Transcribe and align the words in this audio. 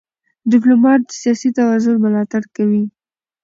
ډيپلومات 0.51 1.01
د 1.05 1.11
سیاسي 1.21 1.49
توازن 1.57 1.95
ملاتړ 2.05 2.43
کوي. 2.55 2.83